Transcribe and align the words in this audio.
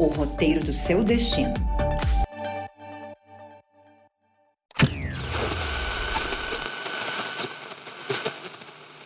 o 0.00 0.06
roteiro 0.06 0.60
do 0.60 0.72
seu 0.72 1.04
destino. 1.04 1.52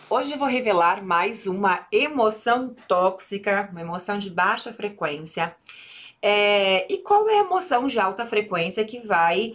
Hoje 0.09 0.37
vou 0.37 0.47
revelar 0.47 1.03
mais 1.03 1.47
uma 1.47 1.85
emoção 1.91 2.73
tóxica, 2.87 3.67
uma 3.73 3.81
emoção 3.81 4.17
de 4.17 4.29
baixa 4.29 4.71
frequência. 4.71 5.53
É, 6.21 6.89
e 6.89 6.99
qual 6.99 7.27
é 7.27 7.39
a 7.39 7.43
emoção 7.43 7.87
de 7.87 7.99
alta 7.99 8.25
frequência 8.25 8.85
que 8.85 9.05
vai 9.05 9.53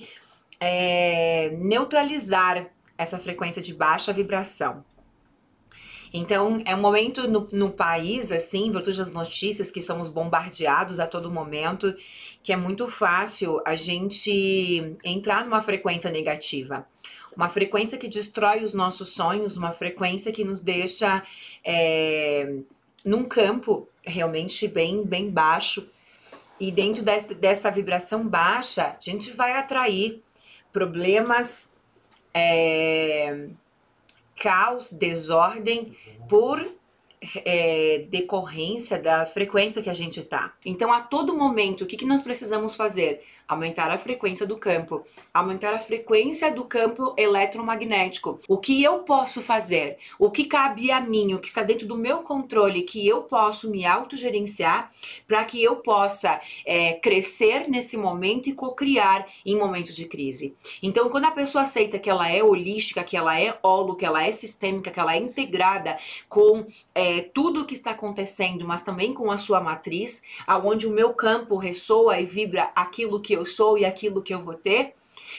é, 0.61 1.57
neutralizar 1.59 2.67
essa 2.99 3.19
frequência 3.19 3.63
de 3.63 3.73
baixa 3.73 4.13
vibração? 4.13 4.85
Então, 6.13 6.61
é 6.65 6.75
um 6.75 6.81
momento 6.81 7.29
no, 7.29 7.49
no 7.53 7.71
país, 7.71 8.33
assim, 8.33 8.67
em 8.67 8.73
virtude 8.73 8.99
das 8.99 9.13
notícias 9.13 9.71
que 9.71 9.81
somos 9.81 10.09
bombardeados 10.09 10.99
a 10.99 11.07
todo 11.07 11.31
momento, 11.31 11.95
que 12.43 12.53
é 12.53 12.57
muito 12.57 12.89
fácil 12.89 13.61
a 13.65 13.77
gente 13.77 14.97
entrar 15.05 15.45
numa 15.45 15.61
frequência 15.61 16.11
negativa 16.11 16.87
uma 17.35 17.49
frequência 17.49 17.97
que 17.97 18.09
destrói 18.09 18.63
os 18.63 18.75
nossos 18.75 19.11
sonhos, 19.11 19.57
uma 19.57 19.73
frequência 19.73 20.33
que 20.33 20.45
nos 20.45 20.61
deixa 20.61 21.23
é, 21.65 22.57
num 23.05 23.25
campo 23.25 23.89
realmente 24.05 24.67
bem, 24.69 25.05
bem 25.05 25.31
baixo. 25.31 25.89
E 26.59 26.71
dentro 26.71 27.03
dessa, 27.03 27.35
dessa 27.35 27.71
vibração 27.71 28.27
baixa, 28.27 28.97
a 28.99 29.01
gente 29.01 29.31
vai 29.31 29.53
atrair 29.53 30.23
problemas, 30.73 31.73
é, 32.35 33.49
caos, 34.41 34.91
desordem 34.91 35.95
por 36.29 36.67
é, 37.45 38.07
decorrência 38.09 38.99
da 38.99 39.27
frequência 39.27 39.83
que 39.83 39.91
a 39.91 39.95
gente 39.95 40.19
está. 40.19 40.55
Então, 40.65 40.91
a 40.93 41.03
todo 41.03 41.37
momento, 41.37 41.85
o 41.85 41.87
que, 41.87 41.99
que 41.99 42.07
nós 42.07 42.23
precisamos 42.23 42.75
fazer? 42.75 43.23
Aumentar 43.51 43.91
a 43.91 43.99
frequência 43.99 44.47
do 44.47 44.57
campo, 44.57 45.05
aumentar 45.35 45.75
a 45.75 45.79
frequência 45.81 46.53
do 46.53 46.65
campo 46.65 47.13
eletromagnético. 47.17 48.39
O 48.47 48.57
que 48.57 48.81
eu 48.81 49.01
posso 49.01 49.43
fazer? 49.43 49.99
O 50.21 50.31
que 50.31 50.45
cabe 50.45 50.93
a 50.93 51.01
mim? 51.01 51.35
O 51.35 51.41
que 51.41 51.49
está 51.49 51.65
dentro 51.65 51.85
do 51.85 51.97
meu 51.97 52.19
controle? 52.19 52.83
Que 52.83 53.05
eu 53.05 53.23
posso 53.23 53.69
me 53.69 53.85
autogerenciar 53.85 54.93
para 55.27 55.45
que 55.45 55.61
eu 55.61 55.75
possa 55.79 56.41
é, 56.65 56.93
crescer 56.93 57.69
nesse 57.69 57.97
momento 57.97 58.49
e 58.49 58.53
co-criar 58.53 59.27
em 59.45 59.59
momentos 59.59 59.97
de 59.97 60.05
crise. 60.07 60.55
Então, 60.81 61.09
quando 61.09 61.25
a 61.25 61.33
pessoa 61.33 61.63
aceita 61.63 61.99
que 61.99 62.09
ela 62.09 62.31
é 62.31 62.45
holística, 62.45 63.03
que 63.03 63.17
ela 63.17 63.37
é 63.37 63.59
holo, 63.65 63.97
que 63.97 64.07
ela 64.07 64.25
é 64.25 64.31
sistêmica, 64.31 64.93
que 64.93 65.01
ela 65.01 65.17
é 65.17 65.19
integrada 65.19 65.99
com 66.29 66.65
é, 66.95 67.23
tudo 67.35 67.63
o 67.63 67.67
que 67.67 67.75
está 67.75 67.91
acontecendo, 67.91 68.65
mas 68.65 68.85
também 68.85 69.13
com 69.13 69.29
a 69.33 69.39
sua 69.39 69.61
matriz, 69.61 70.23
aonde 70.47 70.87
o 70.87 70.93
meu 70.93 71.13
campo 71.13 71.57
ressoa 71.57 72.21
e 72.21 72.25
vibra 72.25 72.71
aquilo 72.77 73.21
que 73.21 73.33
eu 73.33 73.40
sou 73.45 73.79
e 73.79 73.85
aquilo 73.85 74.23
que 74.23 74.35
eu 74.35 74.39
vou 74.39 74.55
ter, 74.55 74.95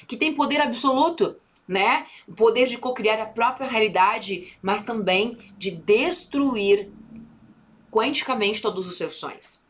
que 0.08 0.18
tem 0.18 0.34
poder 0.34 0.62
absoluto, 0.62 1.36
né? 1.68 2.06
O 2.28 2.34
poder 2.34 2.68
de 2.68 2.78
co-criar 2.78 3.22
a 3.22 3.26
própria 3.26 3.68
realidade, 3.68 4.58
mas 4.62 4.84
também 4.84 5.38
de 5.58 5.72
destruir 5.72 6.90
quanticamente 7.90 8.62
todos 8.62 8.88
os 8.88 8.98
seus 8.98 9.16
sonhos. 9.16 9.61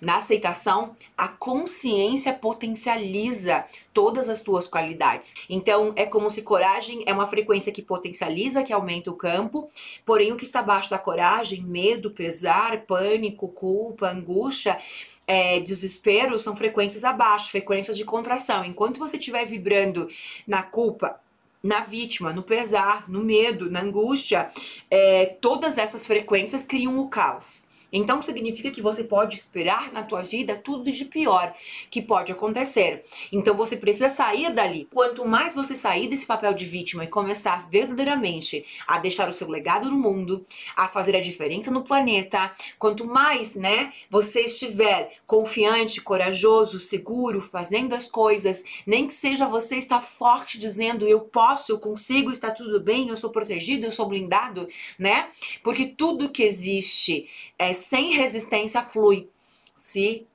Na 0.00 0.16
aceitação, 0.16 0.94
a 1.16 1.28
consciência 1.28 2.32
potencializa 2.32 3.64
todas 3.92 4.28
as 4.28 4.40
tuas 4.40 4.66
qualidades. 4.66 5.34
Então, 5.48 5.92
é 5.96 6.06
como 6.06 6.30
se 6.30 6.42
coragem 6.42 7.02
é 7.06 7.12
uma 7.12 7.26
frequência 7.26 7.72
que 7.72 7.82
potencializa, 7.82 8.62
que 8.62 8.72
aumenta 8.72 9.10
o 9.10 9.16
campo, 9.16 9.68
porém 10.06 10.32
o 10.32 10.36
que 10.36 10.44
está 10.44 10.60
abaixo 10.60 10.90
da 10.90 10.98
coragem, 10.98 11.62
medo, 11.62 12.10
pesar, 12.10 12.82
pânico, 12.86 13.48
culpa, 13.48 14.08
angústia, 14.08 14.78
é, 15.26 15.60
desespero, 15.60 16.38
são 16.38 16.56
frequências 16.56 17.04
abaixo, 17.04 17.50
frequências 17.50 17.96
de 17.96 18.04
contração. 18.04 18.64
Enquanto 18.64 18.98
você 18.98 19.16
estiver 19.16 19.44
vibrando 19.44 20.08
na 20.46 20.62
culpa, 20.62 21.20
na 21.62 21.80
vítima, 21.80 22.32
no 22.32 22.42
pesar, 22.42 23.08
no 23.08 23.22
medo, 23.22 23.70
na 23.70 23.80
angústia, 23.80 24.50
é, 24.90 25.26
todas 25.40 25.78
essas 25.78 26.06
frequências 26.06 26.64
criam 26.64 26.98
o 26.98 27.08
caos. 27.08 27.64
Então 27.92 28.22
significa 28.22 28.70
que 28.70 28.82
você 28.82 29.04
pode 29.04 29.36
esperar 29.36 29.92
na 29.92 30.02
tua 30.02 30.22
vida 30.22 30.56
tudo 30.56 30.90
de 30.90 31.04
pior 31.04 31.54
que 31.90 32.00
pode 32.00 32.32
acontecer. 32.32 33.04
Então 33.32 33.54
você 33.54 33.76
precisa 33.76 34.08
sair 34.08 34.52
dali. 34.52 34.88
Quanto 34.92 35.24
mais 35.24 35.54
você 35.54 35.74
sair 35.74 36.08
desse 36.08 36.26
papel 36.26 36.52
de 36.54 36.64
vítima 36.64 37.04
e 37.04 37.08
começar 37.08 37.68
verdadeiramente 37.68 38.64
a 38.86 38.98
deixar 38.98 39.28
o 39.28 39.32
seu 39.32 39.48
legado 39.48 39.90
no 39.90 39.98
mundo, 39.98 40.44
a 40.76 40.88
fazer 40.88 41.16
a 41.16 41.20
diferença 41.20 41.70
no 41.70 41.82
planeta, 41.82 42.52
quanto 42.78 43.04
mais, 43.04 43.54
né, 43.54 43.92
você 44.08 44.42
estiver 44.42 45.12
confiante, 45.26 46.00
corajoso, 46.00 46.78
seguro, 46.78 47.40
fazendo 47.40 47.94
as 47.94 48.08
coisas, 48.08 48.64
nem 48.86 49.06
que 49.06 49.12
seja 49.12 49.46
você 49.46 49.76
estar 49.76 50.00
forte 50.00 50.58
dizendo 50.58 51.06
eu 51.06 51.20
posso, 51.20 51.72
eu 51.72 51.78
consigo, 51.78 52.30
está 52.30 52.50
tudo 52.50 52.80
bem, 52.80 53.08
eu 53.08 53.16
sou 53.16 53.30
protegido, 53.30 53.86
eu 53.86 53.92
sou 53.92 54.06
blindado, 54.06 54.68
né? 54.98 55.28
Porque 55.62 55.86
tudo 55.86 56.30
que 56.30 56.42
existe 56.42 57.28
é 57.58 57.72
sem 57.80 58.12
resistência 58.12 58.82
flui. 58.82 59.28
Se 59.74 60.26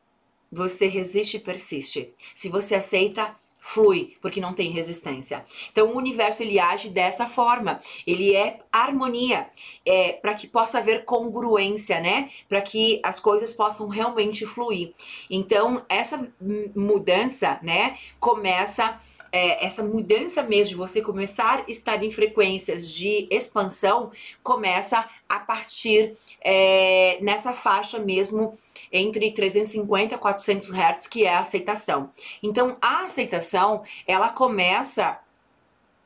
você 0.51 0.87
resiste, 0.87 1.39
persiste. 1.39 2.13
Se 2.33 2.49
você 2.49 2.75
aceita, 2.75 3.35
flui, 3.65 4.15
porque 4.21 4.39
não 4.39 4.53
tem 4.53 4.69
resistência. 4.69 5.43
Então 5.71 5.91
o 5.91 5.97
universo 5.97 6.43
ele 6.43 6.59
age 6.59 6.87
dessa 6.87 7.25
forma. 7.25 7.79
Ele 8.05 8.35
é 8.35 8.59
harmonia, 8.71 9.49
é 9.83 10.13
para 10.13 10.35
que 10.35 10.45
possa 10.47 10.77
haver 10.77 11.03
congruência, 11.03 11.99
né? 11.99 12.29
Para 12.47 12.61
que 12.61 12.99
as 13.01 13.19
coisas 13.19 13.51
possam 13.51 13.87
realmente 13.87 14.45
fluir. 14.45 14.93
Então 15.31 15.83
essa 15.89 16.31
mudança, 16.75 17.59
né, 17.63 17.97
começa 18.19 18.99
é, 19.35 19.65
essa 19.65 19.83
mudança 19.83 20.41
mesmo 20.41 20.69
de 20.69 20.75
você 20.75 21.01
começar 21.01 21.59
a 21.59 21.69
estar 21.69 22.01
em 22.01 22.09
frequências 22.09 22.89
de 22.89 23.27
expansão 23.29 24.09
começa 24.41 25.09
a 25.27 25.39
partir 25.39 26.13
é, 26.39 27.17
nessa 27.19 27.51
faixa 27.51 27.99
mesmo 27.99 28.57
entre 28.89 29.29
350 29.33 30.15
e 30.15 30.17
400 30.17 30.69
Hz, 30.71 31.07
que 31.07 31.25
é 31.25 31.35
a 31.35 31.39
aceitação. 31.39 32.11
Então, 32.41 32.77
a 32.81 33.03
aceitação, 33.03 33.83
ela 34.07 34.29
começa 34.29 35.19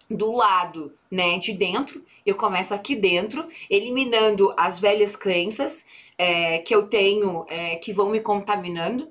do 0.10 0.32
lado, 0.32 0.92
né, 1.12 1.38
de 1.38 1.54
dentro. 1.54 2.04
Eu 2.26 2.34
começo 2.34 2.74
aqui 2.74 2.96
dentro, 2.96 3.48
eliminando 3.70 4.52
as 4.58 4.80
velhas 4.80 5.16
crenças 5.16 5.86
é, 6.18 6.58
que 6.60 6.74
eu 6.74 6.88
tenho, 6.88 7.46
é, 7.48 7.76
que 7.76 7.94
vão 7.94 8.10
me 8.10 8.22
contaminando, 8.22 9.08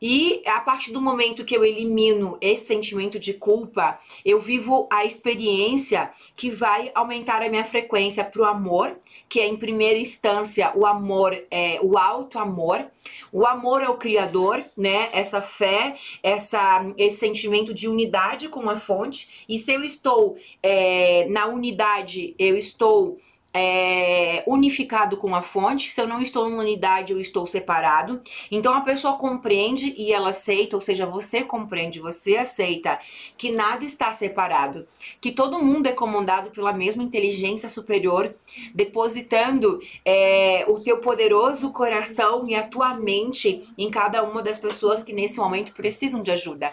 e 0.00 0.42
a 0.46 0.60
partir 0.60 0.92
do 0.92 1.00
momento 1.00 1.44
que 1.44 1.56
eu 1.56 1.64
elimino 1.64 2.36
esse 2.40 2.66
sentimento 2.66 3.18
de 3.18 3.32
culpa, 3.32 3.98
eu 4.24 4.38
vivo 4.38 4.86
a 4.90 5.04
experiência 5.06 6.10
que 6.36 6.50
vai 6.50 6.90
aumentar 6.94 7.42
a 7.42 7.48
minha 7.48 7.64
frequência 7.64 8.22
para 8.22 8.42
o 8.42 8.44
amor, 8.44 8.96
que 9.28 9.40
é 9.40 9.46
em 9.46 9.56
primeira 9.56 9.98
instância 9.98 10.70
o 10.74 10.84
amor, 10.84 11.32
é, 11.50 11.78
o 11.82 11.96
alto 11.96 12.38
amor. 12.38 12.86
O 13.32 13.46
amor 13.46 13.82
é 13.82 13.88
o 13.88 13.96
criador, 13.96 14.62
né? 14.76 15.08
Essa 15.12 15.40
fé, 15.40 15.96
essa, 16.22 16.92
esse 16.98 17.18
sentimento 17.18 17.72
de 17.72 17.88
unidade 17.88 18.48
com 18.48 18.68
a 18.68 18.76
fonte. 18.76 19.44
E 19.48 19.58
se 19.58 19.72
eu 19.72 19.82
estou 19.82 20.36
é, 20.62 21.26
na 21.30 21.46
unidade, 21.46 22.34
eu 22.38 22.56
estou 22.56 23.18
é, 23.56 24.44
unificado 24.46 25.16
com 25.16 25.34
a 25.34 25.40
fonte. 25.40 25.90
Se 25.90 26.00
eu 26.00 26.06
não 26.06 26.20
estou 26.20 26.48
numa 26.48 26.62
unidade, 26.62 27.12
eu 27.12 27.18
estou 27.18 27.46
separado. 27.46 28.20
Então 28.50 28.74
a 28.74 28.82
pessoa 28.82 29.16
compreende 29.16 29.94
e 29.96 30.12
ela 30.12 30.28
aceita, 30.28 30.76
ou 30.76 30.80
seja, 30.80 31.06
você 31.06 31.42
compreende, 31.42 31.98
você 31.98 32.36
aceita 32.36 33.00
que 33.38 33.50
nada 33.50 33.84
está 33.84 34.12
separado, 34.12 34.86
que 35.20 35.32
todo 35.32 35.62
mundo 35.62 35.86
é 35.86 35.92
comandado 35.92 36.50
pela 36.50 36.72
mesma 36.72 37.02
inteligência 37.02 37.68
superior, 37.68 38.34
depositando 38.74 39.80
é, 40.04 40.66
o 40.68 40.80
teu 40.80 40.98
poderoso 40.98 41.70
coração 41.70 42.46
e 42.46 42.54
a 42.54 42.62
tua 42.62 42.94
mente 42.94 43.66
em 43.78 43.90
cada 43.90 44.22
uma 44.22 44.42
das 44.42 44.58
pessoas 44.58 45.02
que 45.02 45.14
nesse 45.14 45.38
momento 45.38 45.72
precisam 45.72 46.22
de 46.22 46.30
ajuda. 46.30 46.72